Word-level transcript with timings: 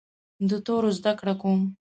د 0.49 0.51
تورو 0.65 0.89
زده 0.97 1.11
کړه 1.19 1.33
کوم. 1.41 1.61